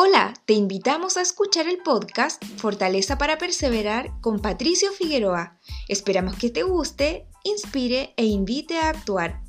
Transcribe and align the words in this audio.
Hola, 0.00 0.32
te 0.44 0.52
invitamos 0.52 1.16
a 1.16 1.22
escuchar 1.22 1.66
el 1.66 1.78
podcast 1.78 2.40
Fortaleza 2.56 3.18
para 3.18 3.36
Perseverar 3.36 4.12
con 4.20 4.38
Patricio 4.38 4.92
Figueroa. 4.92 5.58
Esperamos 5.88 6.36
que 6.36 6.50
te 6.50 6.62
guste, 6.62 7.26
inspire 7.42 8.14
e 8.16 8.24
invite 8.26 8.78
a 8.78 8.90
actuar. 8.90 9.40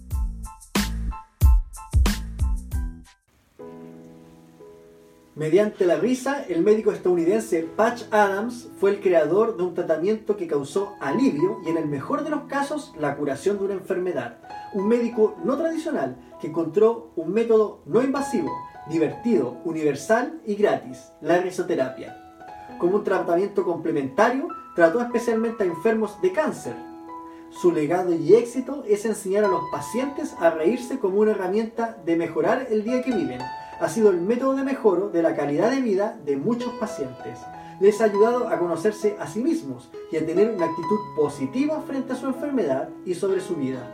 Mediante 5.36 5.86
la 5.86 5.98
risa, 5.98 6.43
el 6.50 6.63
médico 6.63 6.91
estadounidense 6.91 7.70
Patch 7.75 8.05
Adams 8.09 8.70
fue 8.79 8.89
el 8.89 9.02
creador 9.02 9.55
de 9.55 9.61
un 9.61 9.75
tratamiento 9.75 10.36
que 10.36 10.47
causó 10.47 10.95
alivio 11.00 11.59
y 11.63 11.70
en 11.70 11.77
el 11.77 11.86
mejor 11.86 12.23
de 12.23 12.31
los 12.31 12.45
casos 12.45 12.91
la 12.97 13.16
curación 13.16 13.59
de 13.59 13.66
una 13.66 13.73
enfermedad. 13.75 14.39
Un 14.73 14.88
médico 14.88 15.38
no 15.43 15.55
tradicional 15.57 16.18
que 16.41 16.47
encontró 16.47 17.11
un 17.16 17.34
método 17.34 17.84
no 17.86 18.02
invasivo 18.02 18.50
divertido, 18.90 19.58
universal 19.64 20.42
y 20.46 20.56
gratis, 20.56 21.11
la 21.21 21.38
risoterapia. 21.38 22.18
Como 22.80 22.97
un 22.97 23.04
tratamiento 23.04 23.64
complementario, 23.64 24.47
trató 24.75 25.02
especialmente 25.02 25.64
a 25.64 25.68
enfermos 25.68 26.21
de 26.21 26.32
cáncer. 26.32 26.75
Su 27.50 27.71
legado 27.71 28.14
y 28.14 28.36
éxito 28.36 28.83
es 28.88 29.06
enseñar 29.06 29.44
a 29.44 29.47
los 29.50 29.64
pacientes 29.71 30.36
a 30.39 30.52
reírse 30.52 31.00
como 31.00 31.20
una 31.20 31.32
herramienta 31.32 31.97
de 32.06 32.16
mejorar 32.16 32.67
el 32.70 32.83
día 32.83 33.02
que 33.02 33.14
viven. 33.14 33.42
Ha 33.80 33.89
sido 33.89 34.09
el 34.11 34.22
método 34.22 34.56
de 34.56 34.64
mejora 34.64 35.08
de 35.08 35.22
la 35.22 35.36
calidad 35.36 35.72
de 35.72 35.81
vida 35.81 36.19
de 36.25 36.38
muchos 36.38 36.73
pacientes. 36.73 37.39
Les 37.80 38.02
ha 38.02 38.06
ayudado 38.06 38.50
a 38.50 38.59
conocerse 38.59 39.16
a 39.19 39.28
sí 39.28 39.42
mismos 39.42 39.89
y 40.11 40.17
a 40.17 40.25
tener 40.25 40.52
una 40.52 40.66
actitud 40.66 41.00
positiva 41.16 41.81
frente 41.88 42.14
a 42.14 42.16
su 42.16 42.28
enfermedad 42.28 42.89
y 43.06 43.16
sobre 43.16 43.42
su 43.42 43.56
vida. 43.56 43.94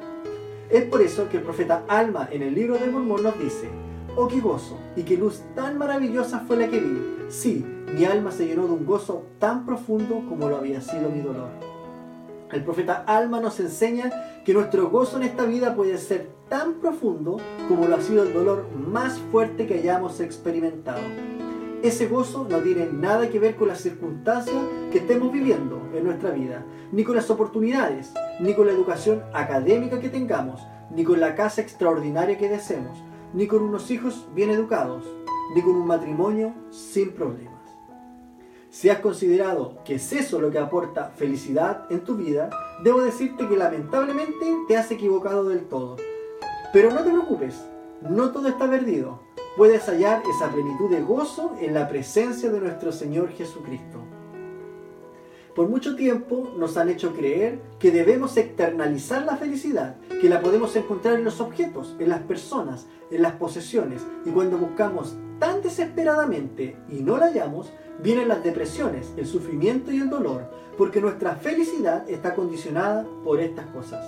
Es 0.70 0.86
por 0.86 1.02
eso 1.02 1.30
que 1.30 1.38
el 1.38 1.44
profeta 1.44 1.84
Alma 1.88 2.28
en 2.32 2.42
el 2.42 2.56
libro 2.56 2.78
de 2.78 2.88
Mormón 2.88 3.24
nos 3.24 3.38
dice, 3.38 3.70
Oh, 4.18 4.30
qué 4.30 4.40
gozo 4.40 4.78
y 4.96 5.04
qué 5.04 5.18
luz 5.18 5.42
tan 5.56 5.78
maravillosa 5.78 6.40
fue 6.48 6.56
la 6.56 6.70
que 6.70 6.80
vi. 6.80 7.02
Sí, 7.28 7.66
mi 7.98 8.06
alma 8.06 8.32
se 8.32 8.48
llenó 8.48 8.66
de 8.66 8.72
un 8.72 8.86
gozo 8.86 9.26
tan 9.40 9.66
profundo 9.66 10.24
como 10.30 10.48
lo 10.48 10.56
había 10.56 10.80
sido 10.80 11.10
mi 11.10 11.20
dolor. 11.20 11.50
El 12.50 12.64
profeta 12.64 13.04
Alma 13.08 13.42
nos 13.42 13.60
enseña 13.60 14.42
que 14.46 14.54
nuestro 14.54 14.90
gozo 14.90 15.18
en 15.18 15.24
esta 15.24 15.44
vida 15.44 15.76
puede 15.76 15.98
ser 15.98 16.30
tan 16.48 16.76
profundo 16.76 17.36
como 17.68 17.88
lo 17.88 17.96
ha 17.98 18.02
sido 18.02 18.24
el 18.24 18.34
dolor 18.34 18.70
más 18.74 19.20
fuerte 19.20 19.68
que 19.68 19.80
hayamos 19.80 20.22
experimentado. 20.22 21.02
Ese 21.84 22.08
gozo 22.08 22.48
no 22.50 22.60
tiene 22.60 22.86
nada 22.86 23.30
que 23.30 23.40
ver 23.40 23.58
con 23.58 23.68
las 23.68 23.82
circunstancias 23.82 24.56
que 24.94 25.00
estemos 25.00 25.30
viviendo 25.34 25.82
en 25.94 26.06
nuestra 26.06 26.30
vida, 26.30 26.64
ni 26.94 27.04
con 27.04 27.18
las 27.18 27.30
oportunidades, 27.30 28.14
ni 28.40 28.54
con 28.54 28.68
la 28.68 28.72
educación 28.72 29.24
académica 29.34 30.00
que 30.00 30.08
tengamos, 30.08 30.62
ni 30.90 31.04
con 31.04 31.20
la 31.20 31.36
casa 31.36 31.60
extraordinaria 31.60 32.38
que 32.38 32.48
deseemos 32.48 32.98
ni 33.36 33.48
con 33.48 33.62
unos 33.62 33.92
hijos 33.92 34.26
bien 34.34 34.50
educados, 34.50 35.04
ni 35.54 35.62
con 35.62 35.76
un 35.76 35.86
matrimonio 35.86 36.54
sin 36.72 37.12
problemas. 37.12 37.54
Si 38.70 38.90
has 38.90 39.00
considerado 39.00 39.84
que 39.84 39.96
es 39.96 40.14
eso 40.14 40.40
lo 40.40 40.52
que 40.52 40.60
aporta 40.60 41.12
felicidad 41.16 41.86
en 41.90 42.02
tu 42.02 42.16
vida, 42.16 42.50
debo 42.84 43.02
decirte 43.02 43.48
que 43.48 43.58
lamentablemente 43.58 44.58
te 44.68 44.78
has 44.78 44.90
equivocado 44.90 45.50
del 45.50 45.66
todo. 45.66 45.98
Pero 46.72 46.92
no 46.92 47.04
te 47.04 47.12
preocupes, 47.12 47.62
no 48.02 48.32
todo 48.32 48.48
está 48.48 48.70
perdido. 48.70 49.20
Puedes 49.58 49.86
hallar 49.88 50.24
esa 50.30 50.50
plenitud 50.50 50.90
de 50.90 51.02
gozo 51.02 51.56
en 51.60 51.74
la 51.74 51.90
presencia 51.90 52.50
de 52.50 52.62
nuestro 52.62 52.92
Señor 52.92 53.30
Jesucristo. 53.30 54.00
Por 55.56 55.70
mucho 55.70 55.96
tiempo 55.96 56.54
nos 56.58 56.76
han 56.76 56.90
hecho 56.90 57.14
creer 57.14 57.62
que 57.80 57.90
debemos 57.90 58.36
externalizar 58.36 59.24
la 59.24 59.38
felicidad, 59.38 59.96
que 60.20 60.28
la 60.28 60.42
podemos 60.42 60.76
encontrar 60.76 61.16
en 61.16 61.24
los 61.24 61.40
objetos, 61.40 61.96
en 61.98 62.10
las 62.10 62.20
personas, 62.24 62.88
en 63.10 63.22
las 63.22 63.34
posesiones. 63.34 64.02
Y 64.26 64.32
cuando 64.32 64.58
buscamos 64.58 65.16
tan 65.40 65.62
desesperadamente 65.62 66.76
y 66.90 66.96
no 66.96 67.16
la 67.16 67.28
hallamos, 67.28 67.72
vienen 68.04 68.28
las 68.28 68.44
depresiones, 68.44 69.14
el 69.16 69.26
sufrimiento 69.26 69.94
y 69.94 70.00
el 70.00 70.10
dolor, 70.10 70.52
porque 70.78 71.00
nuestra 71.00 71.38
felicidad 71.38 72.10
está 72.10 72.36
condicionada 72.36 73.06
por 73.24 73.40
estas 73.40 73.68
cosas. 73.68 74.06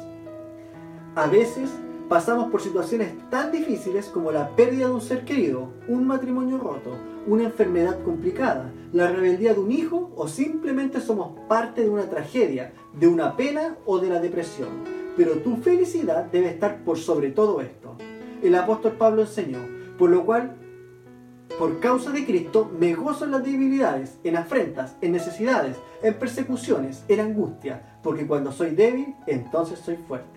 A 1.16 1.28
veces 1.28 1.70
pasamos 2.08 2.50
por 2.50 2.62
situaciones 2.62 3.12
tan 3.30 3.52
difíciles 3.52 4.08
como 4.08 4.32
la 4.32 4.56
pérdida 4.56 4.88
de 4.88 4.94
un 4.94 5.02
ser 5.02 5.26
querido, 5.26 5.74
un 5.88 6.08
matrimonio 6.08 6.58
roto, 6.58 6.92
una 7.28 7.44
enfermedad 7.44 8.02
complicada, 8.04 8.72
la 8.94 9.12
rebeldía 9.12 9.54
de 9.54 9.60
un 9.60 9.72
hijo 9.72 10.12
o 10.16 10.28
simplemente 10.28 11.02
somos 11.02 11.38
parte 11.50 11.82
de 11.82 11.90
una 11.90 12.10
tragedia, 12.10 12.74
de 12.98 13.08
una 13.08 13.36
pena 13.36 13.76
o 13.86 14.00
de 14.00 14.10
la 14.10 14.22
depresión. 14.22 14.70
Pero 15.18 15.34
tu 15.40 15.58
felicidad 15.58 16.26
debe 16.26 16.50
estar 16.50 16.84
por 16.84 16.98
sobre 16.98 17.32
todo 17.32 17.60
esto. 17.60 17.98
El 18.42 18.56
apóstol 18.56 18.94
Pablo 18.94 19.24
enseñó, 19.24 19.60
por 19.98 20.10
lo 20.10 20.26
cual, 20.26 20.56
por 21.60 21.80
causa 21.80 22.12
de 22.12 22.26
Cristo, 22.26 22.72
me 22.80 22.94
gozo 22.94 23.26
en 23.26 23.32
las 23.32 23.44
debilidades, 23.44 24.20
en 24.24 24.38
afrentas, 24.38 24.96
en 25.02 25.12
necesidades, 25.12 25.76
en 26.04 26.14
persecuciones, 26.14 27.04
en 27.08 27.20
angustia, 27.20 28.00
porque 28.04 28.28
cuando 28.28 28.52
soy 28.52 28.72
débil, 28.72 29.16
entonces 29.26 29.80
soy 29.80 29.98
fuerte. 29.98 30.37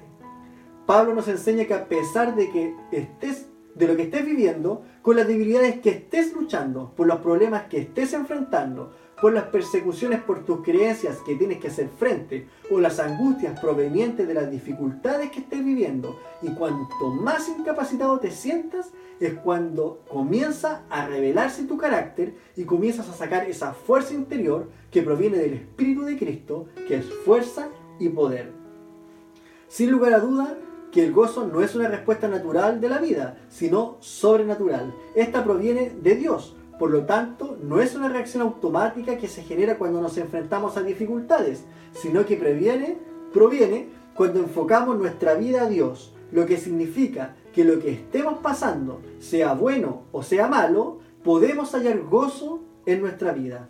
Pablo 0.90 1.14
nos 1.14 1.28
enseña 1.28 1.66
que 1.66 1.74
a 1.74 1.86
pesar 1.86 2.34
de 2.34 2.50
que 2.50 2.74
estés 2.90 3.46
de 3.76 3.86
lo 3.86 3.94
que 3.94 4.02
estés 4.02 4.26
viviendo, 4.26 4.82
con 5.02 5.14
las 5.14 5.28
debilidades 5.28 5.78
que 5.78 5.90
estés 5.90 6.34
luchando, 6.34 6.92
por 6.96 7.06
los 7.06 7.20
problemas 7.20 7.66
que 7.66 7.78
estés 7.78 8.12
enfrentando, 8.12 8.92
por 9.22 9.32
las 9.32 9.44
persecuciones 9.44 10.20
por 10.20 10.44
tus 10.44 10.64
creencias 10.64 11.18
que 11.18 11.36
tienes 11.36 11.60
que 11.60 11.68
hacer 11.68 11.88
frente, 11.90 12.48
o 12.72 12.80
las 12.80 12.98
angustias 12.98 13.60
provenientes 13.60 14.26
de 14.26 14.34
las 14.34 14.50
dificultades 14.50 15.30
que 15.30 15.38
estés 15.38 15.64
viviendo. 15.64 16.18
Y 16.42 16.48
cuanto 16.48 17.10
más 17.10 17.48
incapacitado 17.48 18.18
te 18.18 18.32
sientas, 18.32 18.90
es 19.20 19.34
cuando 19.34 20.02
comienza 20.10 20.82
a 20.90 21.06
revelarse 21.06 21.66
tu 21.66 21.76
carácter 21.76 22.34
y 22.56 22.64
comienzas 22.64 23.08
a 23.08 23.14
sacar 23.14 23.48
esa 23.48 23.74
fuerza 23.74 24.12
interior 24.12 24.68
que 24.90 25.02
proviene 25.02 25.38
del 25.38 25.52
Espíritu 25.52 26.02
de 26.02 26.18
Cristo, 26.18 26.66
que 26.88 26.96
es 26.96 27.06
fuerza 27.24 27.68
y 28.00 28.08
poder. 28.08 28.58
Sin 29.68 29.92
lugar 29.92 30.14
a 30.14 30.18
duda, 30.18 30.58
que 30.92 31.04
el 31.04 31.12
gozo 31.12 31.46
no 31.46 31.62
es 31.62 31.74
una 31.74 31.88
respuesta 31.88 32.28
natural 32.28 32.80
de 32.80 32.88
la 32.88 32.98
vida, 32.98 33.38
sino 33.48 33.96
sobrenatural. 34.00 34.94
Esta 35.14 35.44
proviene 35.44 35.92
de 36.02 36.16
Dios. 36.16 36.56
Por 36.78 36.90
lo 36.90 37.04
tanto, 37.04 37.58
no 37.62 37.80
es 37.80 37.94
una 37.94 38.08
reacción 38.08 38.42
automática 38.42 39.18
que 39.18 39.28
se 39.28 39.42
genera 39.42 39.78
cuando 39.78 40.00
nos 40.00 40.16
enfrentamos 40.16 40.76
a 40.76 40.82
dificultades, 40.82 41.64
sino 41.92 42.24
que 42.24 42.36
previene, 42.36 42.96
proviene 43.32 43.88
cuando 44.14 44.40
enfocamos 44.40 44.98
nuestra 44.98 45.34
vida 45.34 45.62
a 45.62 45.68
Dios, 45.68 46.12
lo 46.32 46.46
que 46.46 46.56
significa 46.56 47.36
que 47.52 47.64
lo 47.64 47.78
que 47.80 47.92
estemos 47.92 48.38
pasando, 48.38 49.00
sea 49.18 49.54
bueno 49.54 50.02
o 50.12 50.22
sea 50.22 50.48
malo, 50.48 50.98
podemos 51.22 51.72
hallar 51.74 52.00
gozo 52.02 52.60
en 52.86 53.00
nuestra 53.00 53.32
vida. 53.32 53.68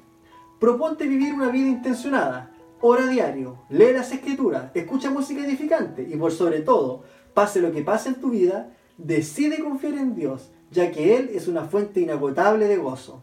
Proponte 0.59 1.07
vivir 1.07 1.35
una 1.35 1.49
vida 1.49 1.69
intencionada, 1.69 2.50
ora 2.81 3.07
diario, 3.07 3.59
lee 3.69 3.93
las 3.93 4.13
escrituras, 4.13 4.71
escucha 4.75 5.11
música 5.11 5.45
edificante 5.45 6.03
y 6.03 6.17
por 6.17 6.33
sobre 6.33 6.61
todo, 6.61 7.05
pase 7.35 7.61
lo 7.61 7.73
que 7.73 7.83
pase 7.83 8.11
en 8.11 8.21
tu 8.21 8.31
vida, 8.31 8.73
decide 8.97 9.63
confiar 9.63 9.95
en 9.95 10.15
Dios, 10.15 10.51
ya 10.71 10.91
que 10.91 11.17
Él 11.17 11.31
es 11.35 11.49
una 11.49 11.65
fuente 11.65 12.01
inagotable 12.01 12.67
de 12.67 12.77
gozo. 12.77 13.23